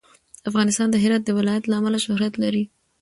[0.49, 2.63] افغانستان د هرات د ولایت له امله شهرت لري.